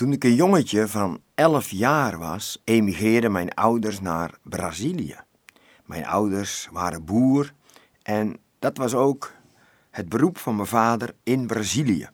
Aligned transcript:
Toen 0.00 0.12
ik 0.12 0.24
een 0.24 0.34
jongetje 0.34 0.88
van 0.88 1.20
11 1.34 1.70
jaar 1.70 2.18
was, 2.18 2.62
emigreerden 2.64 3.32
mijn 3.32 3.54
ouders 3.54 4.00
naar 4.00 4.38
Brazilië. 4.42 5.16
Mijn 5.84 6.06
ouders 6.06 6.68
waren 6.72 7.04
boer 7.04 7.52
en 8.02 8.38
dat 8.58 8.76
was 8.76 8.94
ook 8.94 9.32
het 9.90 10.08
beroep 10.08 10.38
van 10.38 10.56
mijn 10.56 10.68
vader 10.68 11.14
in 11.22 11.46
Brazilië. 11.46 12.08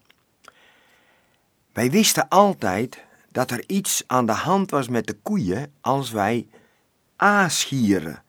Wij 1.73 1.91
wisten 1.91 2.29
altijd 2.29 3.05
dat 3.31 3.51
er 3.51 3.65
iets 3.67 4.05
aan 4.07 4.27
de 4.27 4.33
hand 4.33 4.71
was 4.71 4.89
met 4.89 5.07
de 5.07 5.15
koeien 5.15 5.73
als 5.81 6.11
wij 6.11 6.49
aasgieren 7.17 8.23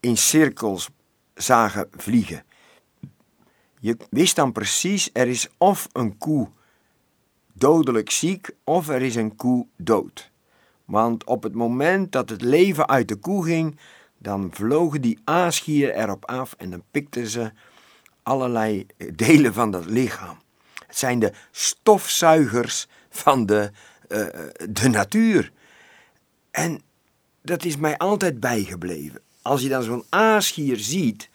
in 0.00 0.16
cirkels 0.16 0.88
zagen 1.34 1.88
vliegen. 1.90 2.44
Je 3.80 3.96
wist 4.10 4.36
dan 4.36 4.52
precies, 4.52 5.10
er 5.12 5.28
is 5.28 5.48
of 5.58 5.88
een 5.92 6.18
koe 6.18 6.48
dodelijk 7.58 8.10
ziek 8.10 8.50
of 8.64 8.88
er 8.88 9.02
is 9.02 9.14
een 9.14 9.36
koe 9.36 9.66
dood. 9.76 10.30
Want 10.84 11.24
op 11.24 11.42
het 11.42 11.54
moment 11.54 12.12
dat 12.12 12.28
het 12.28 12.42
leven 12.42 12.88
uit 12.88 13.08
de 13.08 13.16
koe 13.16 13.44
ging, 13.44 13.78
dan 14.18 14.50
vlogen 14.52 15.00
die 15.00 15.18
aasgieren 15.24 16.02
erop 16.02 16.24
af 16.24 16.54
en 16.58 16.70
dan 16.70 16.82
pikten 16.90 17.26
ze 17.26 17.52
allerlei 18.22 18.86
delen 19.14 19.54
van 19.54 19.70
dat 19.70 19.86
lichaam. 19.86 20.38
Het 20.86 20.98
zijn 20.98 21.18
de 21.18 21.32
stofzuigers 21.50 22.86
van 23.10 23.46
de, 23.46 23.70
uh, 24.08 24.26
de 24.70 24.88
natuur. 24.88 25.52
En 26.50 26.80
dat 27.42 27.64
is 27.64 27.76
mij 27.76 27.98
altijd 27.98 28.40
bijgebleven. 28.40 29.20
Als 29.42 29.62
je 29.62 29.68
dan 29.68 29.82
zo'n 29.82 30.04
aasgier 30.08 30.76
ziet, 30.76 31.28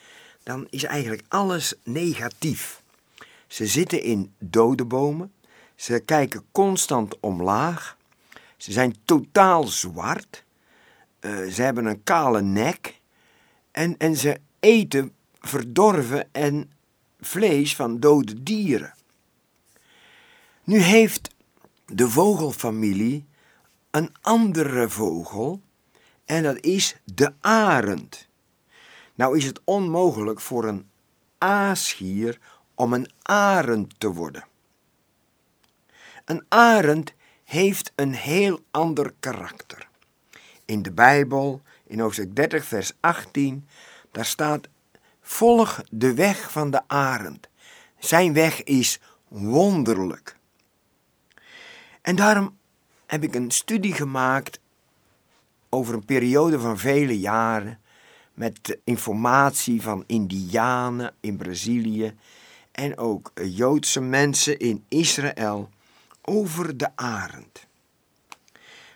dan 0.43 0.67
is 0.69 0.83
eigenlijk 0.83 1.23
alles 1.27 1.73
negatief. 1.83 2.81
Ze 3.47 3.65
zitten 3.67 4.03
in 4.03 4.33
dode 4.39 4.85
bomen, 4.85 5.31
ze 5.81 5.99
kijken 5.99 6.45
constant 6.51 7.19
omlaag, 7.19 7.97
ze 8.57 8.71
zijn 8.71 8.95
totaal 9.05 9.63
zwart, 9.63 10.45
uh, 11.21 11.47
ze 11.51 11.61
hebben 11.61 11.85
een 11.85 12.03
kale 12.03 12.41
nek 12.41 13.01
en, 13.71 13.97
en 13.97 14.15
ze 14.15 14.39
eten 14.59 15.13
verdorven 15.39 16.29
en 16.31 16.71
vlees 17.19 17.75
van 17.75 17.99
dode 17.99 18.43
dieren. 18.43 18.93
Nu 20.63 20.77
heeft 20.77 21.35
de 21.85 22.09
vogelfamilie 22.09 23.25
een 23.91 24.09
andere 24.21 24.89
vogel 24.89 25.61
en 26.25 26.43
dat 26.43 26.59
is 26.59 26.95
de 27.03 27.33
arend. 27.39 28.27
Nou 29.15 29.37
is 29.37 29.45
het 29.45 29.61
onmogelijk 29.63 30.39
voor 30.41 30.65
een 30.65 30.89
aasgier 31.37 32.39
om 32.75 32.93
een 32.93 33.11
arend 33.21 33.99
te 33.99 34.13
worden. 34.13 34.49
Een 36.25 36.45
arend 36.47 37.13
heeft 37.43 37.91
een 37.95 38.13
heel 38.13 38.59
ander 38.71 39.13
karakter. 39.19 39.87
In 40.65 40.81
de 40.81 40.91
Bijbel, 40.91 41.61
in 41.87 41.99
hoofdstuk 41.99 42.35
30, 42.35 42.65
vers 42.65 42.91
18, 42.99 43.67
daar 44.11 44.25
staat: 44.25 44.67
Volg 45.21 45.83
de 45.89 46.13
weg 46.13 46.51
van 46.51 46.71
de 46.71 46.81
arend. 46.87 47.49
Zijn 47.99 48.33
weg 48.33 48.63
is 48.63 48.99
wonderlijk. 49.27 50.35
En 52.01 52.15
daarom 52.15 52.57
heb 53.05 53.23
ik 53.23 53.35
een 53.35 53.51
studie 53.51 53.93
gemaakt 53.93 54.59
over 55.69 55.93
een 55.93 56.05
periode 56.05 56.59
van 56.59 56.77
vele 56.77 57.19
jaren 57.19 57.79
met 58.33 58.77
informatie 58.83 59.81
van 59.81 60.03
Indianen 60.07 61.13
in 61.19 61.37
Brazilië 61.37 62.13
en 62.71 62.97
ook 62.97 63.31
Joodse 63.43 64.01
mensen 64.01 64.59
in 64.59 64.85
Israël 64.87 65.69
over 66.31 66.77
de 66.77 66.95
arend. 66.95 67.67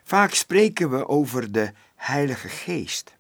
Vaak 0.04 0.34
spreken 0.34 0.90
we 0.90 1.08
over 1.08 1.52
de 1.52 1.72
Heilige 1.96 2.48
Geest. 2.48 3.16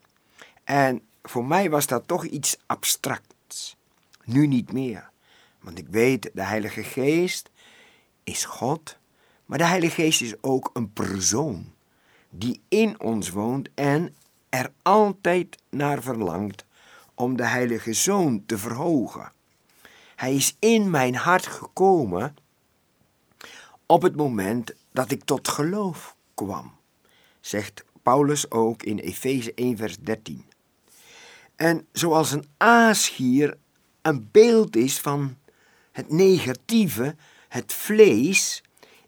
En 0.64 1.02
voor 1.24 1.46
mij 1.46 1.70
was 1.70 1.88
dat 1.88 2.08
toch 2.08 2.26
iets 2.26 2.58
abstracts. 2.66 3.76
Nu 4.24 4.48
niet 4.48 4.72
meer. 4.72 5.10
Want 5.60 5.78
ik 5.78 5.88
weet, 5.90 6.30
de 6.34 6.44
Heilige 6.44 6.84
Geest 6.84 7.50
is 8.24 8.46
God, 8.46 8.98
maar 9.46 9.58
de 9.58 9.66
Heilige 9.66 10.02
Geest 10.02 10.22
is 10.22 10.34
ook 10.42 10.70
een 10.74 10.94
persoon 10.94 11.74
die 12.30 12.62
in 12.68 13.00
ons 13.00 13.30
woont 13.30 13.70
en 13.74 14.16
er 14.50 14.72
altijd 14.82 15.58
naar 15.70 16.02
verlangt 16.02 16.66
om 17.14 17.38
de 17.38 17.46
Heilige 17.46 17.94
Zoon 17.94 18.44
te 18.46 18.58
verhogen. 18.58 19.32
Hij 20.16 20.36
is 20.36 20.56
in 20.60 20.90
mijn 20.90 21.16
hart 21.16 21.48
gekomen 21.48 22.36
op 23.86 24.02
het 24.02 24.16
moment 24.16 24.74
dat 24.92 25.12
ik 25.12 25.24
tot 25.24 25.48
geloof 25.48 26.16
kwam, 26.34 26.72
zegt 27.40 27.84
Paulus 28.04 28.52
ook 28.52 28.84
in 28.84 29.00
Efeze 29.00 29.54
1, 29.54 29.78
vers 29.78 29.98
13. 29.98 30.46
En 31.56 31.88
zoals 31.92 32.32
een 32.32 32.46
aasgier 32.58 33.58
een 34.02 34.28
beeld 34.32 34.76
is 34.76 35.00
van 35.00 35.38
het 35.92 36.12
negatieve, 36.12 37.16
het 37.48 37.74
vlees, 37.74 38.64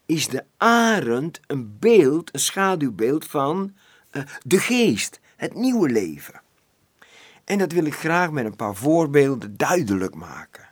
is 0.06 0.28
de 0.28 0.44
arend 0.58 1.40
een 1.48 1.80
beeld, 1.80 2.34
een 2.34 2.40
schaduwbeeld 2.40 3.26
van 3.26 3.74
uh, 4.12 4.24
de 4.42 4.60
geest, 4.60 5.20
het 5.36 5.56
nieuwe 5.56 5.90
leven. 5.90 6.42
En 7.44 7.58
dat 7.58 7.72
wil 7.72 7.86
ik 7.86 7.94
graag 7.94 8.32
met 8.32 8.46
een 8.46 8.56
paar 8.56 8.76
voorbeelden 8.76 9.58
duidelijk 9.58 10.16
maken. 10.16 10.68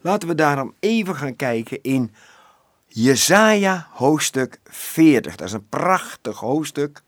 Laten 0.00 0.28
we 0.28 0.34
daarom 0.34 0.74
even 0.80 1.16
gaan 1.16 1.36
kijken 1.36 1.82
in 1.82 2.14
Jesaja 3.00 3.88
hoofdstuk 3.90 4.60
40. 4.64 5.36
Dat 5.36 5.46
is 5.46 5.52
een 5.52 5.68
prachtig 5.68 6.38
hoofdstuk. 6.38 7.02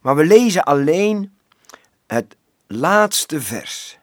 Maar 0.00 0.16
we 0.16 0.24
lezen 0.24 0.64
alleen 0.64 1.36
het 2.06 2.36
laatste 2.66 3.40
vers. 3.40 3.98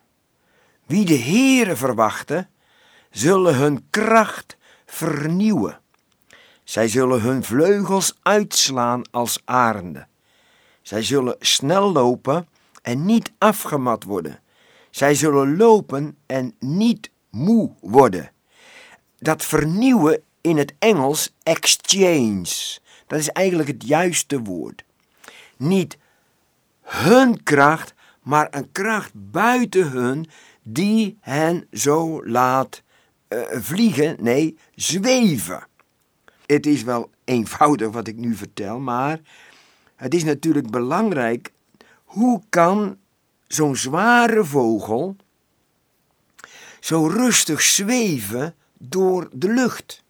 Wie 0.85 1.05
de 1.05 1.17
Heere 1.17 1.75
verwachten, 1.75 2.49
zullen 3.11 3.55
hun 3.55 3.87
kracht 3.89 4.57
vernieuwen. 4.85 5.79
Zij 6.63 6.87
zullen 6.87 7.21
hun 7.21 7.43
vleugels 7.43 8.13
uitslaan 8.21 9.01
als 9.11 9.41
arenden. 9.45 10.07
Zij 10.81 11.03
zullen 11.03 11.35
snel 11.39 11.91
lopen 11.91 12.47
en 12.81 13.05
niet 13.05 13.31
afgemat 13.37 14.03
worden. 14.03 14.39
Zij 14.89 15.15
zullen 15.15 15.57
lopen 15.57 16.17
en 16.25 16.55
niet 16.59 17.09
moe 17.29 17.71
worden. 17.79 18.31
Dat 19.19 19.45
vernieuwen 19.45 20.23
in 20.43 20.57
het 20.57 20.73
Engels 20.79 21.33
exchange. 21.43 22.79
Dat 23.07 23.19
is 23.19 23.29
eigenlijk 23.29 23.67
het 23.69 23.87
juiste 23.87 24.41
woord. 24.41 24.83
Niet 25.57 25.97
hun 26.81 27.43
kracht, 27.43 27.93
maar 28.21 28.47
een 28.51 28.71
kracht 28.71 29.11
buiten 29.13 29.91
hun 29.91 30.29
die 30.63 31.17
hen 31.21 31.67
zo 31.71 32.25
laat 32.25 32.81
uh, 33.29 33.39
vliegen, 33.51 34.15
nee, 34.19 34.57
zweven. 34.75 35.67
Het 36.45 36.65
is 36.65 36.83
wel 36.83 37.09
eenvoudig 37.23 37.91
wat 37.91 38.07
ik 38.07 38.15
nu 38.15 38.35
vertel, 38.35 38.79
maar 38.79 39.19
het 39.95 40.13
is 40.13 40.23
natuurlijk 40.23 40.69
belangrijk. 40.69 41.51
Hoe 42.03 42.41
kan 42.49 42.97
zo'n 43.47 43.75
zware 43.75 44.45
vogel 44.45 45.15
zo 46.79 47.07
rustig 47.07 47.61
zweven 47.61 48.55
door 48.77 49.29
de 49.31 49.47
lucht? 49.53 50.02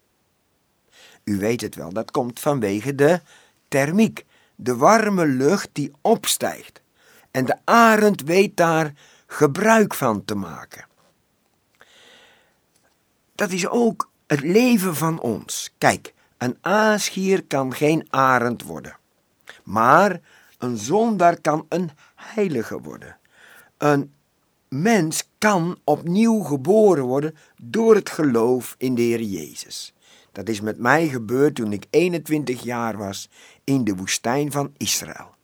U 1.24 1.38
weet 1.38 1.60
het 1.60 1.74
wel, 1.74 1.92
dat 1.92 2.10
komt 2.10 2.40
vanwege 2.40 2.94
de 2.94 3.20
thermiek, 3.68 4.24
de 4.54 4.76
warme 4.76 5.26
lucht 5.26 5.68
die 5.72 5.92
opstijgt. 6.00 6.82
En 7.30 7.44
de 7.44 7.56
arend 7.64 8.22
weet 8.22 8.56
daar 8.56 8.92
gebruik 9.26 9.94
van 9.94 10.24
te 10.24 10.34
maken. 10.34 10.86
Dat 13.34 13.50
is 13.50 13.68
ook 13.68 14.10
het 14.26 14.40
leven 14.40 14.96
van 14.96 15.20
ons. 15.20 15.74
Kijk, 15.78 16.14
een 16.38 16.58
aasgier 16.60 17.44
kan 17.44 17.74
geen 17.74 18.06
arend 18.10 18.62
worden. 18.62 18.96
Maar 19.62 20.20
een 20.58 20.76
zondaar 20.76 21.40
kan 21.40 21.66
een 21.68 21.90
heilige 22.14 22.80
worden. 22.80 23.16
Een 23.78 24.12
mens 24.68 25.28
kan 25.38 25.78
opnieuw 25.84 26.40
geboren 26.40 27.04
worden 27.04 27.36
door 27.62 27.94
het 27.94 28.10
geloof 28.10 28.74
in 28.78 28.94
de 28.94 29.02
Heer 29.02 29.22
Jezus. 29.22 29.93
Dat 30.34 30.48
is 30.48 30.60
met 30.60 30.78
mij 30.78 31.08
gebeurd 31.08 31.54
toen 31.54 31.72
ik 31.72 31.86
21 31.90 32.62
jaar 32.62 32.96
was 32.96 33.28
in 33.64 33.84
de 33.84 33.94
woestijn 33.94 34.52
van 34.52 34.72
Israël. 34.76 35.34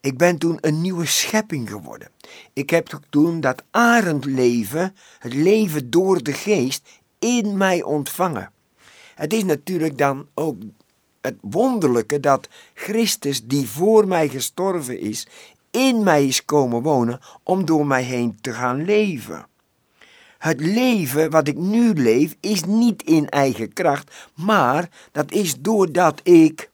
Ik 0.00 0.16
ben 0.16 0.38
toen 0.38 0.58
een 0.60 0.80
nieuwe 0.80 1.06
schepping 1.06 1.70
geworden. 1.70 2.08
Ik 2.52 2.70
heb 2.70 3.00
toen 3.10 3.40
dat 3.40 3.62
arendleven, 3.70 4.94
het 5.18 5.34
leven 5.34 5.90
door 5.90 6.22
de 6.22 6.32
geest, 6.32 6.88
in 7.18 7.56
mij 7.56 7.82
ontvangen. 7.82 8.52
Het 9.14 9.32
is 9.32 9.44
natuurlijk 9.44 9.98
dan 9.98 10.26
ook 10.34 10.56
het 11.20 11.36
wonderlijke 11.40 12.20
dat 12.20 12.48
Christus, 12.74 13.44
die 13.44 13.68
voor 13.68 14.08
mij 14.08 14.28
gestorven 14.28 15.00
is, 15.00 15.26
in 15.70 16.02
mij 16.02 16.26
is 16.26 16.44
komen 16.44 16.82
wonen 16.82 17.20
om 17.42 17.64
door 17.64 17.86
mij 17.86 18.02
heen 18.02 18.38
te 18.40 18.52
gaan 18.52 18.84
leven. 18.84 19.46
Het 20.44 20.60
leven 20.60 21.30
wat 21.30 21.48
ik 21.48 21.56
nu 21.56 21.92
leef 21.92 22.36
is 22.40 22.64
niet 22.64 23.02
in 23.02 23.28
eigen 23.28 23.72
kracht, 23.72 24.14
maar 24.34 24.88
dat 25.12 25.32
is 25.32 25.60
doordat 25.60 26.20
ik 26.22 26.70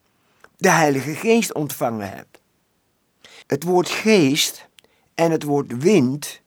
de 0.56 0.70
Heilige 0.70 1.14
Geest 1.14 1.54
ontvangen 1.54 2.10
hebt. 2.10 2.40
Het 3.46 3.62
woord 3.62 3.88
geest 3.88 4.68
en 5.14 5.30
het 5.30 5.42
woord 5.42 5.82
wind 5.82 6.40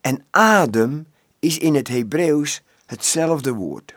en 0.00 0.24
adem 0.30 1.06
is 1.38 1.58
in 1.58 1.74
het 1.74 1.88
Hebreeuws 1.88 2.62
hetzelfde 2.86 3.52
woord. 3.52 3.94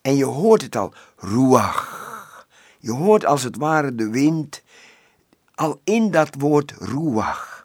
En 0.00 0.16
je 0.16 0.24
hoort 0.24 0.62
het 0.62 0.76
al, 0.76 0.92
ruach. 1.16 2.46
Je 2.78 2.92
hoort 2.92 3.24
als 3.24 3.42
het 3.42 3.56
ware 3.56 3.94
de 3.94 4.10
wind 4.10 4.62
al 5.54 5.80
in 5.84 6.10
dat 6.10 6.34
woord 6.38 6.72
ruach. 6.78 7.55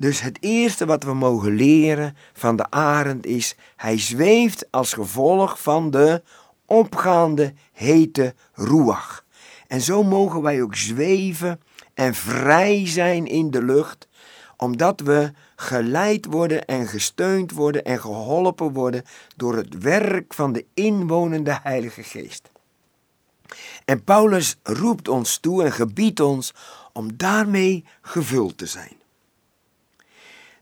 Dus 0.00 0.20
het 0.20 0.38
eerste 0.40 0.86
wat 0.86 1.02
we 1.02 1.14
mogen 1.14 1.54
leren 1.54 2.16
van 2.32 2.56
de 2.56 2.70
arend 2.70 3.26
is, 3.26 3.56
hij 3.76 3.98
zweeft 3.98 4.66
als 4.70 4.92
gevolg 4.92 5.62
van 5.62 5.90
de 5.90 6.22
opgaande 6.66 7.52
hete 7.72 8.34
ruach. 8.54 9.24
En 9.66 9.80
zo 9.80 10.02
mogen 10.02 10.42
wij 10.42 10.62
ook 10.62 10.74
zweven 10.74 11.60
en 11.94 12.14
vrij 12.14 12.86
zijn 12.86 13.26
in 13.26 13.50
de 13.50 13.62
lucht, 13.62 14.08
omdat 14.56 15.00
we 15.00 15.32
geleid 15.56 16.26
worden 16.26 16.64
en 16.64 16.86
gesteund 16.86 17.52
worden 17.52 17.84
en 17.84 18.00
geholpen 18.00 18.72
worden 18.72 19.04
door 19.36 19.56
het 19.56 19.78
werk 19.78 20.34
van 20.34 20.52
de 20.52 20.64
inwonende 20.74 21.58
Heilige 21.62 22.02
Geest. 22.02 22.50
En 23.84 24.04
Paulus 24.04 24.56
roept 24.62 25.08
ons 25.08 25.38
toe 25.38 25.64
en 25.64 25.72
gebiedt 25.72 26.20
ons 26.20 26.54
om 26.92 27.16
daarmee 27.16 27.84
gevuld 28.00 28.58
te 28.58 28.66
zijn. 28.66 28.99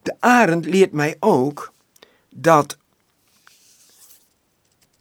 De 0.09 0.17
arend 0.19 0.65
leert 0.65 0.93
mij 0.93 1.17
ook 1.21 1.73
dat 2.31 2.77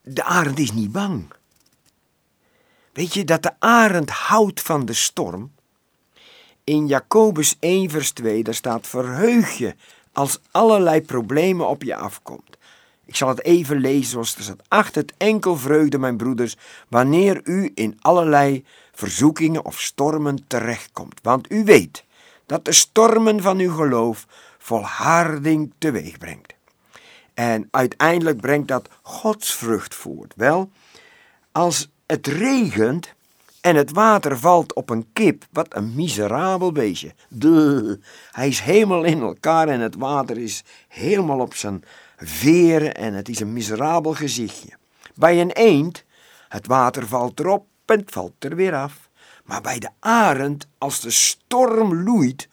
de 0.02 0.24
arend 0.24 0.60
is 0.60 0.72
niet 0.72 0.92
bang. 0.92 1.34
Weet 2.94 3.14
je 3.14 3.24
dat 3.24 3.44
de 3.44 3.52
arend 3.60 4.10
houdt 4.10 4.62
van 4.62 4.86
de 4.86 4.94
storm? 4.94 5.52
In 6.64 6.88
Jacobus 6.88 7.56
1 7.60 7.90
vers 7.90 8.12
2 8.12 8.44
daar 8.44 8.54
staat 8.54 8.88
verheug 8.88 9.58
je 9.58 9.76
als 10.12 10.40
allerlei 10.52 11.02
problemen 11.02 11.68
op 11.68 11.84
je 11.84 11.96
afkomt. 11.96 12.58
Ik 13.06 13.16
zal 13.16 13.28
het 13.28 13.44
even 13.44 13.80
lezen 13.80 14.12
zoals 14.12 14.36
er 14.36 14.44
staat. 14.44 14.64
Acht 14.68 14.96
het 14.96 15.14
enkel 15.18 15.58
vreugde, 15.58 15.98
mijn 15.98 16.18
broeders, 16.18 16.56
wanneer 16.88 17.42
u 17.44 17.72
in 17.76 17.98
allerlei 18.02 18.66
verzoekingen 18.92 19.66
of 19.66 19.82
stormen 19.82 20.48
terechtkomt. 20.48 21.20
Want 21.22 21.52
u 21.52 21.64
weet 21.64 22.06
dat 22.46 22.66
de 22.66 22.74
stormen 22.74 23.42
van 23.42 23.60
uw 23.60 23.76
geloof 23.76 24.26
volharding 24.68 25.74
teweeg 25.78 26.18
brengt. 26.18 26.54
En 27.34 27.68
uiteindelijk 27.72 28.42
brengt 28.42 28.68
dat 28.68 28.90
Gods 29.02 29.54
vrucht 29.54 29.96
voort. 29.96 30.34
Wel, 30.36 30.70
als 31.52 31.90
het 32.06 32.28
regent 32.28 33.14
en 33.62 33.76
het 33.76 33.92
water 33.92 34.40
valt 34.40 34.74
op 34.74 34.90
een 34.90 35.08
kip, 35.14 35.46
wat 35.52 35.76
een 35.76 35.96
miserabel 35.96 36.72
beestje. 36.72 37.14
De, 37.30 38.00
hij 38.32 38.48
is 38.48 38.60
helemaal 38.60 39.04
in 39.04 39.22
elkaar 39.22 39.68
en 39.68 39.80
het 39.80 39.96
water 39.96 40.38
is 40.38 40.64
helemaal 40.88 41.40
op 41.40 41.54
zijn 41.54 41.84
veren 42.18 42.96
en 42.96 43.14
het 43.14 43.30
is 43.30 43.40
een 43.40 43.54
miserabel 43.54 44.14
gezichtje. 44.14 44.78
Bij 45.16 45.42
een 45.42 45.52
eend, 45.52 46.04
het 46.48 46.68
water 46.68 47.08
valt 47.08 47.40
erop 47.40 47.66
en 47.86 48.00
het 48.00 48.12
valt 48.12 48.34
er 48.40 48.56
weer 48.56 48.76
af. 48.76 49.10
Maar 49.44 49.62
bij 49.62 49.80
de 49.80 49.90
arend, 50.00 50.68
als 50.78 51.00
de 51.00 51.12
storm 51.12 52.04
loeit, 52.04 52.48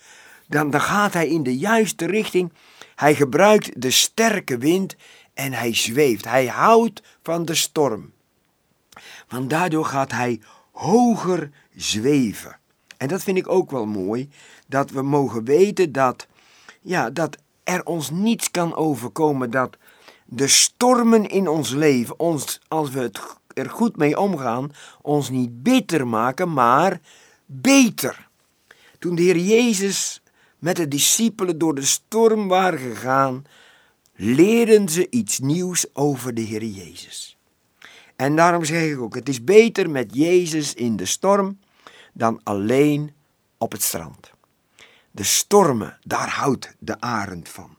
dan, 0.47 0.71
dan 0.71 0.81
gaat 0.81 1.13
hij 1.13 1.29
in 1.29 1.43
de 1.43 1.57
juiste 1.57 2.07
richting. 2.07 2.53
Hij 2.95 3.15
gebruikt 3.15 3.81
de 3.81 3.91
sterke 3.91 4.59
wind 4.59 4.97
en 5.35 5.53
hij 5.53 5.75
zweeft. 5.75 6.25
Hij 6.25 6.47
houdt 6.47 7.03
van 7.23 7.45
de 7.45 7.55
storm. 7.55 8.13
Want 9.29 9.51
daardoor 9.51 9.85
gaat 9.85 10.11
hij 10.11 10.41
hoger 10.73 11.51
zweven. 11.77 12.59
En 12.97 13.09
dat 13.09 13.23
vind 13.23 13.37
ik 13.37 13.49
ook 13.49 13.71
wel 13.71 13.87
mooi, 13.87 14.31
dat 14.67 14.91
we 14.91 15.03
mogen 15.03 15.45
weten 15.45 15.93
dat, 15.93 16.27
ja, 16.81 17.11
dat 17.11 17.37
er 17.65 17.85
ons 17.85 18.11
niets 18.11 18.51
kan 18.51 18.75
overkomen, 18.75 19.51
dat 19.51 19.77
de 20.25 20.49
stormen 20.49 21.29
in 21.29 21.49
ons 21.49 21.71
leven, 21.71 22.19
ons, 22.19 22.61
als 22.69 22.91
we 22.91 23.01
het 23.01 23.21
er 23.55 23.71
goed 23.71 23.97
mee 23.97 24.19
omgaan, 24.19 24.71
ons 25.03 25.31
niet 25.31 25.63
bitter 25.63 26.07
maken, 26.07 26.53
maar 26.53 27.01
beter. 27.47 28.29
Toen 28.99 29.15
de 29.15 29.23
Heer 29.23 29.39
Jezus 29.39 30.23
met 30.65 30.77
de 30.77 30.89
discipelen 30.89 31.59
door 31.59 31.75
de 31.75 31.83
storm 31.83 32.49
waren 32.49 32.79
gegaan, 32.79 33.45
leerden 34.15 34.89
ze 34.89 35.11
iets 35.11 35.39
nieuws 35.39 35.95
over 35.95 36.35
de 36.35 36.41
Heer 36.41 36.65
Jezus. 36.65 37.39
En 38.17 38.37
daarom 38.37 38.65
zeg 38.65 38.83
ik 38.83 39.01
ook, 39.01 39.15
het 39.15 39.29
is 39.29 39.45
beter 39.45 39.91
met 39.91 40.15
Jezus 40.15 40.75
in 40.75 40.97
de 40.97 41.05
storm 41.05 41.59
dan 42.13 42.41
alleen 42.43 43.13
op 43.59 43.73
het 43.73 43.83
strand. 43.83 44.31
De 45.11 45.23
stormen, 45.23 45.99
daar 46.03 46.29
houdt 46.29 46.75
de 46.79 47.01
arend 47.01 47.49
van. 47.49 47.77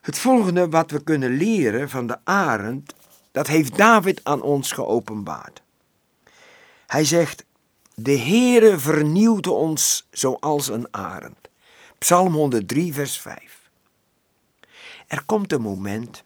Het 0.00 0.18
volgende 0.18 0.68
wat 0.68 0.90
we 0.90 1.02
kunnen 1.02 1.36
leren 1.36 1.90
van 1.90 2.06
de 2.06 2.18
arend, 2.24 2.94
dat 3.32 3.46
heeft 3.46 3.76
David 3.76 4.20
aan 4.24 4.42
ons 4.42 4.72
geopenbaard. 4.72 5.62
Hij 6.86 7.04
zegt, 7.04 7.44
de 8.02 8.18
Heere 8.18 8.78
vernieuwt 8.78 9.46
ons 9.46 10.06
zoals 10.10 10.68
een 10.68 10.86
arend. 10.90 11.48
Psalm 11.98 12.32
103, 12.34 12.92
vers 12.92 13.18
5. 13.18 13.70
Er 15.06 15.24
komt 15.24 15.52
een 15.52 15.60
moment 15.60 16.24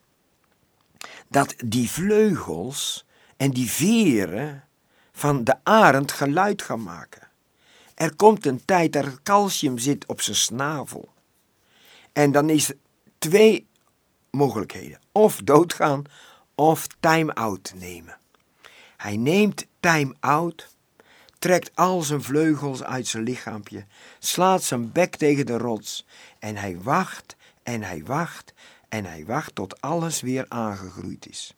dat 1.28 1.54
die 1.64 1.90
vleugels 1.90 3.04
en 3.36 3.50
die 3.50 3.70
veren 3.70 4.64
van 5.12 5.44
de 5.44 5.56
arend 5.62 6.12
geluid 6.12 6.62
gaan 6.62 6.82
maken. 6.82 7.28
Er 7.94 8.16
komt 8.16 8.46
een 8.46 8.64
tijd 8.64 8.92
dat 8.92 9.04
het 9.04 9.22
calcium 9.22 9.78
zit 9.78 10.06
op 10.06 10.20
zijn 10.20 10.36
snavel. 10.36 11.08
En 12.12 12.32
dan 12.32 12.50
is 12.50 12.68
er 12.68 12.76
twee 13.18 13.66
mogelijkheden. 14.30 14.98
Of 15.12 15.40
doodgaan 15.44 16.04
of 16.54 16.86
time-out 17.00 17.72
nemen. 17.76 18.18
Hij 18.96 19.16
neemt 19.16 19.66
time-out, 19.80 20.73
trekt 21.44 21.70
al 21.74 22.02
zijn 22.02 22.22
vleugels 22.22 22.82
uit 22.82 23.06
zijn 23.06 23.22
lichaampje, 23.22 23.84
slaat 24.18 24.62
zijn 24.62 24.92
bek 24.92 25.16
tegen 25.16 25.46
de 25.46 25.58
rots 25.58 26.06
en 26.38 26.56
hij 26.56 26.78
wacht 26.82 27.36
en 27.62 27.82
hij 27.82 28.02
wacht 28.04 28.54
en 28.88 29.04
hij 29.04 29.24
wacht 29.24 29.54
tot 29.54 29.80
alles 29.80 30.20
weer 30.20 30.46
aangegroeid 30.48 31.28
is. 31.28 31.54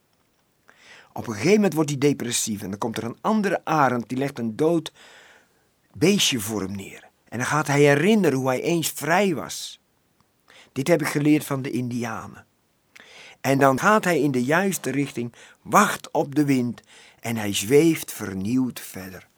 Op 1.13 1.27
een 1.27 1.33
gegeven 1.35 1.55
moment 1.55 1.75
wordt 1.75 1.91
hij 1.91 1.99
depressief 1.99 2.63
en 2.63 2.71
dan 2.71 2.79
komt 2.79 2.97
er 2.97 3.05
een 3.05 3.19
andere 3.21 3.61
arend 3.65 4.09
die 4.09 4.19
legt 4.19 4.39
een 4.39 4.57
dood 4.57 4.93
beestje 5.93 6.41
voor 6.41 6.61
hem 6.61 6.77
neer. 6.77 7.09
En 7.29 7.39
dan 7.39 7.47
gaat 7.47 7.67
hij 7.67 7.81
herinneren 7.81 8.39
hoe 8.39 8.49
hij 8.49 8.63
eens 8.63 8.89
vrij 8.89 9.35
was. 9.35 9.81
Dit 10.73 10.89
heb 10.89 11.01
ik 11.01 11.09
geleerd 11.09 11.45
van 11.45 11.63
de 11.63 11.71
Indianen. 11.71 12.47
En 13.41 13.59
dan 13.59 13.79
gaat 13.79 14.05
hij 14.05 14.21
in 14.21 14.31
de 14.31 14.45
juiste 14.45 14.91
richting, 14.91 15.33
wacht 15.63 16.11
op 16.11 16.35
de 16.35 16.45
wind 16.45 16.83
en 17.21 17.37
hij 17.37 17.55
zweeft 17.55 18.13
vernieuwd 18.13 18.81
verder. 18.81 19.29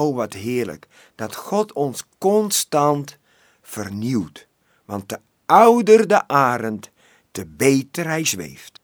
O 0.00 0.14
wat 0.14 0.32
heerlijk 0.32 0.86
dat 1.14 1.34
God 1.34 1.72
ons 1.72 2.04
constant 2.18 3.18
vernieuwt. 3.62 4.46
Want 4.84 5.08
de 5.08 5.18
ouder 5.46 6.08
de 6.08 6.28
arend, 6.28 6.90
te 7.30 7.46
beter 7.46 8.06
hij 8.06 8.24
zweeft. 8.24 8.80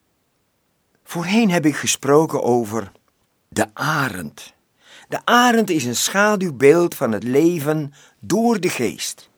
Voorheen 1.05 1.51
heb 1.51 1.67
ik 1.67 1.77
gesproken 1.77 2.43
over 2.43 2.93
de 3.49 3.67
arend. 3.75 4.55
De 5.09 5.25
arend 5.25 5.71
is 5.71 5.85
een 5.85 5.97
schaduwbeeld 5.97 6.95
van 6.95 7.13
het 7.13 7.23
leven 7.23 7.93
door 8.21 8.61
de 8.61 8.69
geest. 8.69 9.31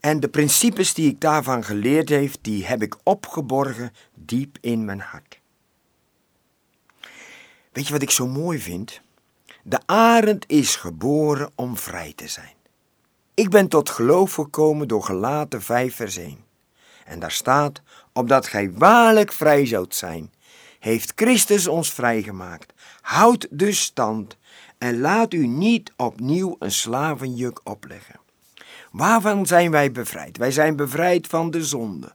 En 0.00 0.20
de 0.20 0.28
principes 0.28 0.94
die 0.94 1.10
ik 1.10 1.20
daarvan 1.20 1.64
geleerd 1.64 2.08
heb, 2.08 2.32
die 2.40 2.66
heb 2.66 2.82
ik 2.82 2.96
opgeborgen 3.02 3.92
diep 4.14 4.58
in 4.60 4.84
mijn 4.84 5.00
hart. 5.00 5.40
Weet 7.72 7.86
je 7.86 7.92
wat 7.92 8.02
ik 8.02 8.10
zo 8.10 8.26
mooi 8.26 8.58
vind? 8.58 9.00
De 9.62 9.78
arend 9.86 10.44
is 10.46 10.76
geboren 10.76 11.50
om 11.54 11.76
vrij 11.76 12.12
te 12.16 12.28
zijn. 12.28 12.54
Ik 13.34 13.50
ben 13.50 13.68
tot 13.68 13.90
geloof 13.90 14.34
gekomen 14.34 14.88
door 14.88 15.02
gelaten 15.02 15.62
5 15.62 15.94
vers 15.94 16.16
1. 16.16 16.44
En 17.04 17.18
daar 17.18 17.30
staat, 17.30 17.82
opdat 18.12 18.46
gij 18.46 18.72
waarlijk 18.72 19.32
vrij 19.32 19.66
zoudt 19.66 19.94
zijn, 19.94 20.32
heeft 20.78 21.12
Christus 21.14 21.66
ons 21.66 21.92
vrijgemaakt. 21.92 22.72
Houd 23.00 23.46
dus 23.50 23.80
stand 23.80 24.36
en 24.78 25.00
laat 25.00 25.32
u 25.32 25.46
niet 25.46 25.92
opnieuw 25.96 26.56
een 26.58 26.72
slavenjuk 26.72 27.60
opleggen. 27.64 28.20
Waarvan 28.90 29.46
zijn 29.46 29.70
wij 29.70 29.92
bevrijd? 29.92 30.36
Wij 30.36 30.50
zijn 30.50 30.76
bevrijd 30.76 31.26
van 31.26 31.50
de 31.50 31.64
zonde. 31.64 32.12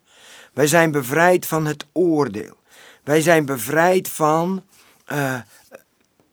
Wij 0.53 0.67
zijn 0.67 0.91
bevrijd 0.91 1.45
van 1.45 1.65
het 1.65 1.85
oordeel. 1.91 2.57
Wij 3.03 3.21
zijn 3.21 3.45
bevrijd 3.45 4.09
van 4.09 4.63
uh, 5.11 5.39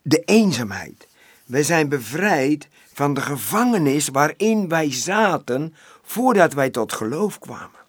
de 0.07 0.23
eenzaamheid. 0.25 1.07
Wij 1.45 1.63
zijn 1.63 1.89
bevrijd 1.89 2.69
van 2.93 3.15
de 3.15 3.21
gevangenis 3.21 4.09
waarin 4.09 4.69
wij 4.69 4.93
zaten 4.93 5.75
voordat 6.03 6.53
wij 6.53 6.71
tot 6.71 6.93
geloof 6.93 7.39
kwamen. 7.39 7.83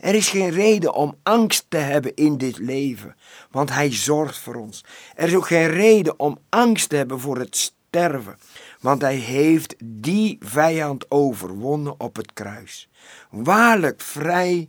Er 0.00 0.14
is 0.14 0.28
geen 0.28 0.50
reden 0.50 0.94
om 0.94 1.16
angst 1.22 1.66
te 1.68 1.76
hebben 1.76 2.14
in 2.14 2.38
dit 2.38 2.58
leven, 2.58 3.16
want 3.50 3.70
Hij 3.70 3.92
zorgt 3.92 4.38
voor 4.38 4.54
ons. 4.54 4.84
Er 5.14 5.26
is 5.26 5.34
ook 5.34 5.46
geen 5.46 5.68
reden 5.68 6.18
om 6.18 6.38
angst 6.48 6.88
te 6.88 6.96
hebben 6.96 7.20
voor 7.20 7.38
het 7.38 7.56
sterven, 7.56 8.38
want 8.80 9.02
hij 9.02 9.16
heeft 9.16 9.74
die 9.84 10.36
vijand 10.40 11.10
overwonnen 11.10 12.00
op 12.00 12.16
het 12.16 12.32
kruis. 12.32 12.88
Waarlijk 13.30 14.00
vrij 14.00 14.68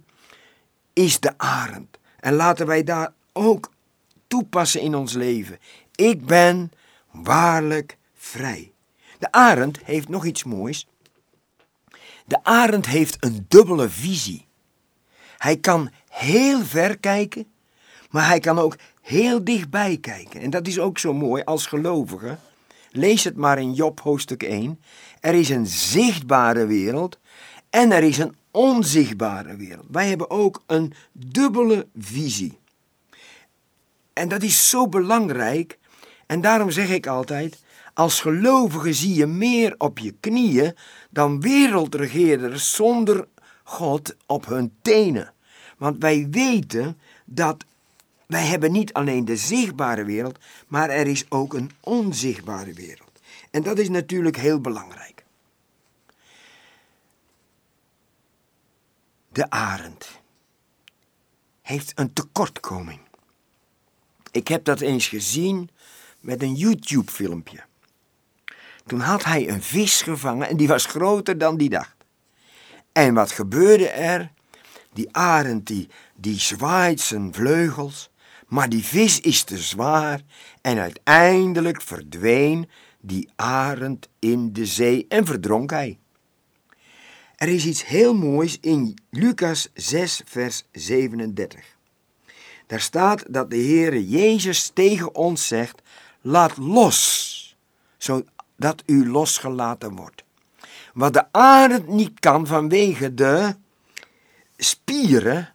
is 0.93 1.19
de 1.19 1.33
arend. 1.37 1.97
En 2.19 2.33
laten 2.33 2.65
wij 2.65 2.83
daar 2.83 3.13
ook 3.33 3.71
toepassen 4.27 4.81
in 4.81 4.95
ons 4.95 5.13
leven. 5.13 5.59
Ik 5.95 6.25
ben 6.25 6.71
waarlijk 7.11 7.97
vrij. 8.13 8.71
De 9.19 9.31
arend 9.31 9.79
heeft 9.83 10.09
nog 10.09 10.25
iets 10.25 10.43
moois. 10.43 10.87
De 12.25 12.43
arend 12.43 12.85
heeft 12.85 13.17
een 13.19 13.45
dubbele 13.47 13.89
visie. 13.89 14.45
Hij 15.37 15.57
kan 15.57 15.91
heel 16.09 16.65
ver 16.65 16.97
kijken, 16.97 17.47
maar 18.09 18.27
hij 18.27 18.39
kan 18.39 18.59
ook 18.59 18.77
heel 19.01 19.43
dichtbij 19.43 19.97
kijken. 19.97 20.41
En 20.41 20.49
dat 20.49 20.67
is 20.67 20.79
ook 20.79 20.97
zo 20.97 21.13
mooi 21.13 21.43
als 21.43 21.65
gelovige. 21.65 22.37
Lees 22.89 23.23
het 23.23 23.35
maar 23.35 23.59
in 23.59 23.73
Job 23.73 23.99
hoofdstuk 23.99 24.43
1. 24.43 24.79
Er 25.19 25.33
is 25.33 25.49
een 25.49 25.65
zichtbare 25.65 26.65
wereld 26.65 27.19
en 27.69 27.91
er 27.91 28.03
is 28.03 28.17
een 28.17 28.35
onzichtbare 28.51 29.55
wereld. 29.55 29.85
Wij 29.91 30.07
hebben 30.07 30.29
ook 30.29 30.63
een 30.65 30.93
dubbele 31.11 31.87
visie. 31.97 32.59
En 34.13 34.27
dat 34.27 34.43
is 34.43 34.69
zo 34.69 34.87
belangrijk. 34.87 35.77
En 36.25 36.41
daarom 36.41 36.71
zeg 36.71 36.89
ik 36.89 37.07
altijd: 37.07 37.63
als 37.93 38.21
gelovige 38.21 38.93
zie 38.93 39.13
je 39.13 39.25
meer 39.25 39.75
op 39.77 39.99
je 39.99 40.15
knieën 40.19 40.75
dan 41.09 41.41
wereldregeerders 41.41 42.75
zonder 42.75 43.27
God 43.63 44.15
op 44.25 44.45
hun 44.45 44.73
tenen. 44.81 45.33
Want 45.77 45.97
wij 45.99 46.27
weten 46.29 46.99
dat 47.25 47.65
wij 48.25 48.45
hebben 48.45 48.71
niet 48.71 48.93
alleen 48.93 49.25
de 49.25 49.37
zichtbare 49.37 50.03
wereld, 50.03 50.39
maar 50.67 50.89
er 50.89 51.07
is 51.07 51.25
ook 51.31 51.53
een 51.53 51.71
onzichtbare 51.79 52.73
wereld. 52.73 53.21
En 53.51 53.63
dat 53.63 53.77
is 53.77 53.89
natuurlijk 53.89 54.37
heel 54.37 54.61
belangrijk. 54.61 55.25
De 59.29 59.49
arend 59.49 60.21
heeft 61.61 61.91
een 61.95 62.13
tekortkoming. 62.13 62.99
Ik 64.31 64.47
heb 64.47 64.63
dat 64.63 64.81
eens 64.81 65.07
gezien 65.07 65.69
met 66.25 66.41
een 66.41 66.53
YouTube-filmpje. 66.53 67.63
Toen 68.85 68.99
had 68.99 69.23
hij 69.23 69.49
een 69.49 69.61
vis 69.61 70.01
gevangen 70.01 70.49
en 70.49 70.57
die 70.57 70.67
was 70.67 70.85
groter 70.85 71.37
dan 71.37 71.57
die 71.57 71.69
dacht. 71.69 71.95
En 72.91 73.13
wat 73.13 73.31
gebeurde 73.31 73.89
er? 73.89 74.31
Die 74.93 75.07
arend 75.11 75.67
die, 75.67 75.89
die 76.15 76.39
zwaait 76.39 76.99
zijn 76.99 77.33
vleugels, 77.33 78.09
maar 78.47 78.69
die 78.69 78.83
vis 78.83 79.19
is 79.19 79.43
te 79.43 79.57
zwaar 79.57 80.21
en 80.61 80.79
uiteindelijk 80.79 81.81
verdween 81.81 82.69
die 83.01 83.29
arend 83.35 84.09
in 84.19 84.53
de 84.53 84.65
zee 84.65 85.05
en 85.09 85.25
verdronk 85.25 85.69
hij. 85.69 85.99
Er 87.35 87.47
is 87.47 87.65
iets 87.65 87.85
heel 87.85 88.15
moois 88.15 88.57
in 88.61 88.97
Lucas 89.09 89.69
6, 89.73 90.21
vers 90.25 90.63
37. 90.71 91.75
Daar 92.67 92.81
staat 92.81 93.23
dat 93.29 93.49
de 93.49 93.57
Heere 93.57 94.07
Jezus 94.07 94.71
tegen 94.73 95.15
ons 95.15 95.47
zegt: 95.47 95.81
Laat 96.27 96.57
los, 96.57 97.55
zodat 97.97 98.83
u 98.85 99.09
losgelaten 99.09 99.95
wordt. 99.95 100.23
Wat 100.93 101.13
de 101.13 101.31
arend 101.31 101.87
niet 101.87 102.19
kan 102.19 102.47
vanwege 102.47 103.13
de 103.13 103.55
spieren, 104.57 105.53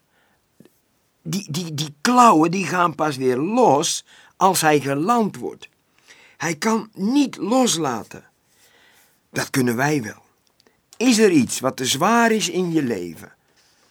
die, 1.22 1.50
die, 1.50 1.74
die 1.74 1.94
klauwen 2.00 2.50
die 2.50 2.66
gaan 2.66 2.94
pas 2.94 3.16
weer 3.16 3.36
los 3.36 4.04
als 4.36 4.60
hij 4.60 4.80
geland 4.80 5.36
wordt. 5.36 5.68
Hij 6.36 6.54
kan 6.54 6.90
niet 6.94 7.36
loslaten. 7.36 8.24
Dat 9.30 9.50
kunnen 9.50 9.76
wij 9.76 10.02
wel. 10.02 10.22
Is 10.96 11.18
er 11.18 11.30
iets 11.30 11.60
wat 11.60 11.76
te 11.76 11.84
zwaar 11.84 12.30
is 12.30 12.48
in 12.48 12.72
je 12.72 12.82
leven? 12.82 13.32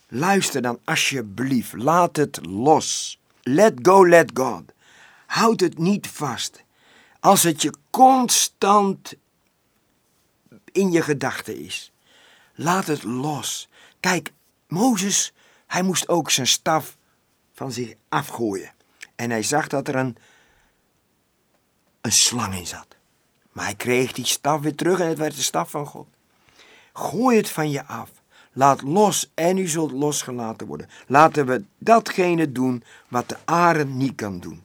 Luister 0.08 0.62
dan 0.62 0.80
alsjeblieft. 0.84 1.74
Laat 1.74 2.16
het 2.16 2.40
los. 2.46 3.20
Let 3.42 3.74
go, 3.82 4.08
let 4.08 4.32
God. 4.34 4.64
Houd 5.26 5.60
het 5.60 5.78
niet 5.78 6.08
vast. 6.08 6.64
Als 7.20 7.44
het 7.44 7.62
je 7.62 7.74
constant 7.90 9.14
in 10.72 10.92
je 10.92 11.02
gedachten 11.02 11.60
is. 11.66 11.92
Laat 12.56 12.88
het 12.88 13.04
los. 13.04 13.70
Kijk, 14.00 14.32
Mozes, 14.68 15.34
hij 15.68 15.82
moest 15.82 16.08
ook 16.08 16.32
zijn 16.32 16.48
staf 16.48 16.98
van 17.54 17.72
zich 17.72 17.94
afgooien. 18.10 18.72
En 19.16 19.30
hij 19.30 19.44
zag 19.44 19.68
dat 19.68 19.88
er 19.88 19.96
een, 19.96 20.18
een 22.02 22.12
slang 22.12 22.56
in 22.56 22.68
zat. 22.68 22.88
Maar 23.52 23.66
hij 23.66 23.76
kreeg 23.76 24.12
die 24.12 24.26
staf 24.26 24.62
weer 24.62 24.76
terug 24.76 25.00
en 25.00 25.08
het 25.08 25.18
werd 25.18 25.36
de 25.36 25.42
staf 25.42 25.70
van 25.70 25.86
God. 25.86 26.08
Gooi 26.94 27.38
het 27.38 27.50
van 27.50 27.70
je 27.70 27.86
af. 27.86 28.10
Laat 28.54 28.82
los 28.82 29.32
en 29.34 29.58
u 29.58 29.68
zult 29.68 29.92
losgelaten 29.92 30.68
worden. 30.68 30.90
Laten 31.08 31.46
we 31.46 31.64
datgene 31.78 32.52
doen 32.52 32.84
wat 33.08 33.30
de 33.30 33.38
arend 33.46 33.94
niet 33.94 34.16
kan 34.16 34.40
doen. 34.40 34.64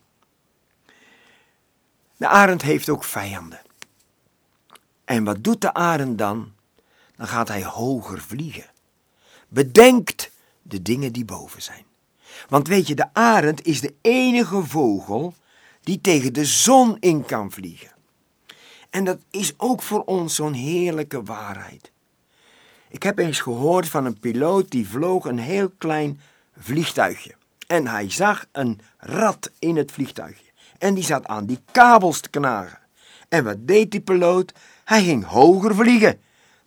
De 2.25 2.31
arend 2.31 2.63
heeft 2.63 2.89
ook 2.89 3.05
vijanden. 3.05 3.61
En 5.05 5.25
wat 5.25 5.45
doet 5.45 5.61
de 5.61 5.75
arend 5.75 6.19
dan? 6.19 6.53
Dan 7.17 7.27
gaat 7.27 7.49
hij 7.49 7.65
hoger 7.65 8.21
vliegen. 8.21 8.71
Bedenkt 9.49 10.31
de 10.63 10.83
dingen 10.83 11.13
die 11.13 11.25
boven 11.25 11.63
zijn. 11.63 11.85
Want 12.49 12.69
weet 12.69 12.87
je, 12.87 12.95
de 12.95 13.15
arend 13.15 13.67
is 13.67 13.81
de 13.81 13.95
enige 14.01 14.63
vogel 14.63 15.35
die 15.81 16.01
tegen 16.01 16.33
de 16.33 16.45
zon 16.45 16.97
in 17.01 17.25
kan 17.25 17.51
vliegen. 17.51 17.93
En 18.91 19.05
dat 19.05 19.19
is 19.31 19.55
ook 19.57 19.83
voor 19.83 20.05
ons 20.05 20.35
zo'n 20.35 20.53
heerlijke 20.53 21.23
waarheid. 21.23 21.91
Ik 22.89 23.03
heb 23.03 23.19
eens 23.19 23.41
gehoord 23.41 23.89
van 23.89 24.05
een 24.05 24.19
piloot 24.19 24.71
die 24.71 24.89
vloog 24.89 25.25
een 25.25 25.39
heel 25.39 25.71
klein 25.79 26.21
vliegtuigje. 26.59 27.35
En 27.67 27.87
hij 27.87 28.11
zag 28.11 28.47
een 28.53 28.81
rat 28.99 29.51
in 29.59 29.77
het 29.77 29.93
vliegtuigje. 29.93 30.44
En 30.85 30.95
die 30.95 31.05
zat 31.05 31.27
aan 31.27 31.47
die 31.47 31.61
kabels 31.73 32.21
te 32.21 32.31
knagen. 32.31 32.79
En 33.29 33.45
wat 33.45 33.57
deed 33.67 33.91
die 33.91 34.01
piloot? 34.01 34.53
Hij 34.85 35.03
ging 35.03 35.25
hoger 35.25 35.75
vliegen, 35.75 36.21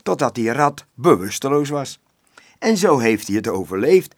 totdat 0.03 0.35
die 0.35 0.51
rat 0.51 0.85
bewusteloos 0.93 1.69
was. 1.69 1.99
En 2.59 2.77
zo 2.77 2.97
heeft 2.97 3.27
hij 3.27 3.35
het 3.35 3.47
overleefd. 3.47 4.15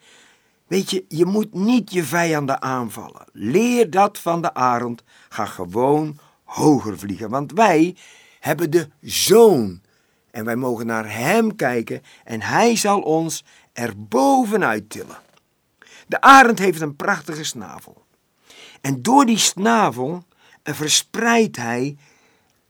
Weet 0.66 0.90
je, 0.90 1.04
je 1.08 1.24
moet 1.24 1.54
niet 1.54 1.92
je 1.92 2.04
vijanden 2.04 2.62
aanvallen. 2.62 3.24
Leer 3.32 3.90
dat 3.90 4.18
van 4.18 4.42
de 4.42 4.54
arend. 4.54 5.02
Ga 5.28 5.44
gewoon 5.44 6.18
hoger 6.44 6.98
vliegen. 6.98 7.30
Want 7.30 7.52
wij 7.52 7.96
hebben 8.38 8.70
de 8.70 8.88
zoon 9.00 9.80
en 10.30 10.44
wij 10.44 10.56
mogen 10.56 10.86
naar 10.86 11.12
Hem 11.12 11.56
kijken 11.56 12.02
en 12.24 12.42
Hij 12.42 12.76
zal 12.76 13.00
ons 13.00 13.44
er 13.72 13.92
bovenuit 13.96 14.90
tillen. 14.90 15.18
De 16.06 16.20
arend 16.20 16.58
heeft 16.58 16.80
een 16.80 16.96
prachtige 16.96 17.44
snavel. 17.44 17.99
En 18.80 19.02
door 19.02 19.26
die 19.26 19.38
snavel 19.38 20.24
eh, 20.62 20.74
verspreidt 20.74 21.56
hij 21.56 21.96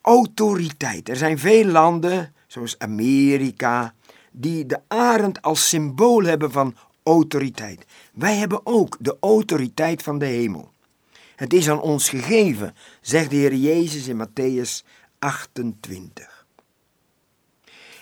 autoriteit. 0.00 1.08
Er 1.08 1.16
zijn 1.16 1.38
veel 1.38 1.64
landen, 1.64 2.34
zoals 2.46 2.78
Amerika, 2.78 3.94
die 4.30 4.66
de 4.66 4.80
arend 4.88 5.42
als 5.42 5.68
symbool 5.68 6.22
hebben 6.22 6.52
van 6.52 6.76
autoriteit. 7.02 7.86
Wij 8.12 8.36
hebben 8.36 8.66
ook 8.66 8.96
de 9.00 9.16
autoriteit 9.20 10.02
van 10.02 10.18
de 10.18 10.26
hemel. 10.26 10.72
Het 11.36 11.52
is 11.52 11.68
aan 11.68 11.80
ons 11.80 12.08
gegeven, 12.08 12.74
zegt 13.00 13.30
de 13.30 13.36
Heer 13.36 13.54
Jezus 13.54 14.08
in 14.08 14.26
Matthäus 14.26 14.86
28. 15.18 16.46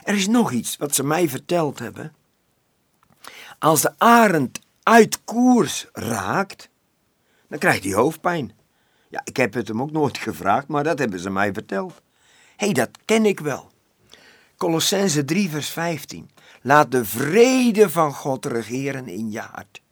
Er 0.03 0.15
is 0.15 0.27
nog 0.27 0.53
iets 0.53 0.77
wat 0.77 0.95
ze 0.95 1.05
mij 1.05 1.29
verteld 1.29 1.79
hebben. 1.79 2.15
Als 3.59 3.81
de 3.81 3.93
arend 3.99 4.61
uit 4.83 5.25
koers 5.25 5.87
raakt, 5.93 6.69
dan 7.49 7.59
krijgt 7.59 7.85
hij 7.85 7.93
hoofdpijn. 7.93 8.53
Ja, 9.09 9.21
ik 9.25 9.37
heb 9.37 9.55
het 9.55 9.69
hem 9.69 9.83
ook 9.83 9.91
nooit 9.91 10.19
gevraagd, 10.19 10.69
maar 10.69 10.85
dat 10.85 10.99
hebben 10.99 11.21
ze 11.21 11.31
mij 11.31 11.53
verteld. 11.53 12.03
Hé, 12.57 12.67
hey, 12.67 12.73
dat 12.75 12.91
ken 13.05 13.25
ik 13.25 13.41
wel. 13.41 13.71
Colossense 14.57 15.25
3, 15.25 15.49
vers 15.51 15.69
15. 15.69 16.31
Laat 16.63 16.91
de 16.91 17.05
vrede 17.05 17.91
van 17.91 18.15
God 18.15 18.47
regeren 18.47 19.09
in 19.09 19.31
je 19.31 19.41
hart. 19.41 19.83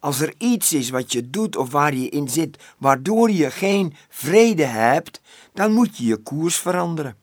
Als 0.00 0.20
er 0.20 0.34
iets 0.38 0.72
is 0.72 0.90
wat 0.90 1.12
je 1.12 1.30
doet 1.30 1.56
of 1.56 1.70
waar 1.70 1.94
je 1.94 2.08
in 2.08 2.28
zit, 2.28 2.62
waardoor 2.78 3.30
je 3.30 3.50
geen 3.50 3.94
vrede 4.08 4.64
hebt, 4.64 5.20
dan 5.52 5.72
moet 5.72 5.96
je 5.96 6.04
je 6.04 6.16
koers 6.16 6.56
veranderen. 6.56 7.16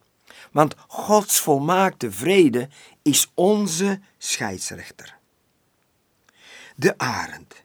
Want 0.52 0.76
Gods 0.88 1.40
volmaakte 1.40 2.12
vrede 2.12 2.70
is 3.02 3.32
onze 3.34 4.00
scheidsrechter. 4.18 5.18
De 6.76 6.98
arend. 6.98 7.63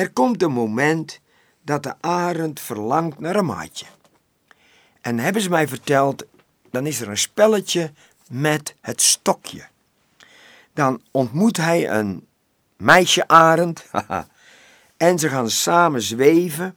Er 0.00 0.10
komt 0.10 0.42
een 0.42 0.52
moment 0.52 1.20
dat 1.62 1.82
de 1.82 1.94
arend 2.00 2.60
verlangt 2.60 3.18
naar 3.18 3.36
een 3.36 3.44
maatje. 3.44 3.86
En 5.00 5.18
hebben 5.18 5.42
ze 5.42 5.48
mij 5.48 5.68
verteld, 5.68 6.26
dan 6.70 6.86
is 6.86 7.00
er 7.00 7.08
een 7.08 7.18
spelletje 7.18 7.92
met 8.28 8.74
het 8.80 9.02
stokje. 9.02 9.66
Dan 10.72 11.02
ontmoet 11.10 11.56
hij 11.56 11.90
een 11.90 12.26
meisje 12.76 13.28
arend 13.28 13.86
en 14.96 15.18
ze 15.18 15.28
gaan 15.28 15.50
samen 15.50 16.02
zweven 16.02 16.76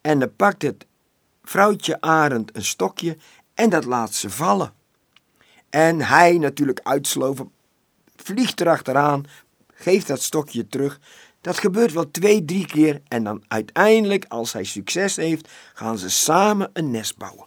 en 0.00 0.18
dan 0.18 0.36
pakt 0.36 0.62
het 0.62 0.86
vrouwtje 1.42 2.00
arend 2.00 2.56
een 2.56 2.64
stokje 2.64 3.16
En 3.54 3.70
dat 3.70 3.84
laat 3.84 4.14
ze 4.14 4.30
vallen. 4.30 4.72
En 5.70 6.00
hij 6.00 6.38
natuurlijk 6.38 6.80
uitsloven, 6.82 7.50
vliegt 8.16 8.60
erachteraan, 8.60 9.24
geeft 9.74 10.06
dat 10.06 10.22
stokje 10.22 10.66
terug. 10.66 11.00
Dat 11.40 11.58
gebeurt 11.58 11.92
wel 11.92 12.10
twee, 12.10 12.44
drie 12.44 12.66
keer 12.66 13.00
en 13.08 13.24
dan 13.24 13.44
uiteindelijk, 13.48 14.24
als 14.28 14.52
hij 14.52 14.64
succes 14.64 15.16
heeft, 15.16 15.48
gaan 15.74 15.98
ze 15.98 16.10
samen 16.10 16.70
een 16.72 16.90
nest 16.90 17.16
bouwen. 17.16 17.46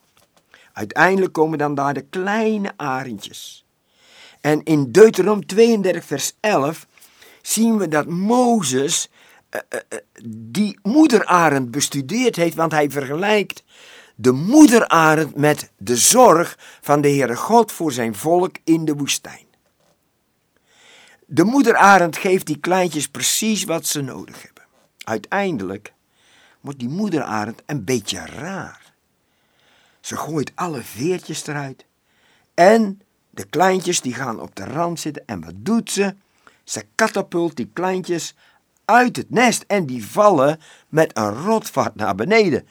Uiteindelijk 0.73 1.33
komen 1.33 1.57
dan 1.57 1.75
daar 1.75 1.93
de 1.93 2.05
kleine 2.09 2.73
arendjes. 2.75 3.65
En 4.41 4.63
in 4.63 4.91
Deuteronom 4.91 5.45
32, 5.45 6.05
vers 6.05 6.33
11 6.39 6.87
zien 7.41 7.77
we 7.77 7.87
dat 7.87 8.07
Mozes 8.07 9.09
uh, 9.51 9.61
uh, 9.69 9.99
die 10.25 10.79
moederarend 10.81 11.71
bestudeerd 11.71 12.35
heeft, 12.35 12.55
want 12.55 12.71
hij 12.71 12.89
vergelijkt 12.89 13.63
de 14.15 14.31
moederarend 14.31 15.35
met 15.35 15.71
de 15.77 15.97
zorg 15.97 16.57
van 16.81 17.01
de 17.01 17.07
Heere 17.07 17.35
God 17.35 17.71
voor 17.71 17.91
zijn 17.91 18.15
volk 18.15 18.55
in 18.63 18.85
de 18.85 18.93
woestijn. 18.93 19.45
De 21.33 21.43
moederarend 21.43 22.17
geeft 22.17 22.45
die 22.45 22.59
kleintjes 22.59 23.07
precies 23.07 23.63
wat 23.63 23.85
ze 23.85 24.01
nodig 24.01 24.43
hebben. 24.43 24.63
Uiteindelijk 25.03 25.93
wordt 26.61 26.79
die 26.79 26.89
moederarend 26.89 27.61
een 27.65 27.83
beetje 27.83 28.25
raar. 28.25 28.93
Ze 29.99 30.17
gooit 30.17 30.51
alle 30.55 30.81
veertjes 30.81 31.47
eruit 31.47 31.85
en 32.53 33.01
de 33.29 33.45
kleintjes 33.45 34.01
die 34.01 34.13
gaan 34.13 34.39
op 34.39 34.55
de 34.55 34.63
rand 34.63 34.99
zitten 34.99 35.23
en 35.25 35.41
wat 35.41 35.53
doet 35.55 35.91
ze? 35.91 36.15
Ze 36.63 36.85
katapult 36.95 37.55
die 37.55 37.69
kleintjes 37.73 38.35
uit 38.85 39.15
het 39.15 39.29
nest 39.29 39.63
en 39.67 39.85
die 39.85 40.05
vallen 40.05 40.59
met 40.89 41.17
een 41.17 41.43
rotvaart 41.43 41.95
naar 41.95 42.15
beneden. 42.15 42.67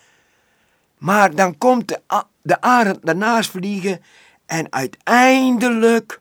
Maar 0.98 1.34
dan 1.34 1.58
komt 1.58 1.88
de, 1.88 2.00
de 2.42 2.60
arend 2.60 3.06
daarnaast 3.06 3.50
vliegen 3.50 4.02
en 4.46 4.72
uiteindelijk 4.72 6.20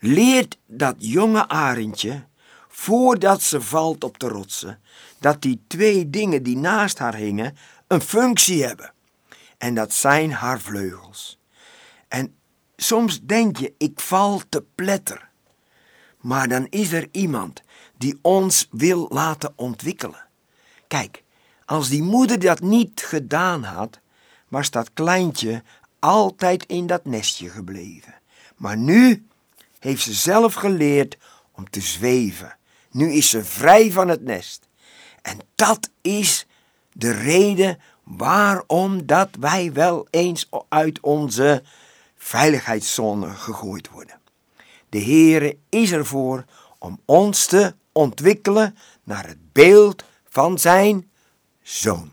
leert 0.00 0.58
dat 0.66 0.94
jonge 0.98 1.48
arendje, 1.48 2.24
voordat 2.68 3.42
ze 3.42 3.60
valt 3.60 4.04
op 4.04 4.18
de 4.18 4.28
rotsen, 4.28 4.80
dat 5.18 5.42
die 5.42 5.62
twee 5.66 6.10
dingen 6.10 6.42
die 6.42 6.56
naast 6.56 6.98
haar 6.98 7.14
hingen 7.14 7.56
een 7.86 8.00
functie 8.00 8.64
hebben. 8.64 8.92
En 9.58 9.74
dat 9.74 9.92
zijn 9.92 10.32
haar 10.32 10.60
vleugels. 10.60 11.38
En 12.08 12.34
soms 12.76 13.20
denk 13.20 13.56
je, 13.56 13.74
ik 13.78 14.00
val 14.00 14.42
te 14.48 14.64
pletter. 14.74 15.28
Maar 16.20 16.48
dan 16.48 16.66
is 16.70 16.92
er 16.92 17.08
iemand 17.10 17.62
die 17.96 18.18
ons 18.22 18.68
wil 18.70 19.06
laten 19.08 19.52
ontwikkelen. 19.56 20.26
Kijk, 20.86 21.22
als 21.64 21.88
die 21.88 22.02
moeder 22.02 22.38
dat 22.38 22.60
niet 22.60 23.02
gedaan 23.06 23.62
had, 23.62 24.00
was 24.48 24.70
dat 24.70 24.92
kleintje 24.92 25.62
altijd 25.98 26.66
in 26.66 26.86
dat 26.86 27.04
nestje 27.04 27.48
gebleven. 27.48 28.14
Maar 28.56 28.76
nu 28.76 29.26
heeft 29.80 30.02
ze 30.02 30.12
zelf 30.12 30.54
geleerd 30.54 31.16
om 31.52 31.70
te 31.70 31.80
zweven. 31.80 32.56
Nu 32.90 33.12
is 33.12 33.30
ze 33.30 33.44
vrij 33.44 33.92
van 33.92 34.08
het 34.08 34.22
nest. 34.22 34.68
En 35.22 35.38
dat 35.54 35.90
is 36.00 36.46
de 36.92 37.12
reden 37.12 37.78
waarom 38.04 39.06
dat 39.06 39.28
wij 39.40 39.72
wel 39.72 40.06
eens 40.10 40.48
uit 40.68 41.00
onze 41.00 41.62
veiligheidszone 42.16 43.28
gegooid 43.28 43.88
worden. 43.88 44.20
De 44.88 45.02
Heere 45.02 45.56
is 45.68 45.92
ervoor 45.92 46.44
om 46.78 47.00
ons 47.04 47.46
te 47.46 47.74
ontwikkelen 47.92 48.76
naar 49.04 49.26
het 49.26 49.52
beeld 49.52 50.04
van 50.28 50.58
zijn 50.58 51.10
zoon. 51.62 52.12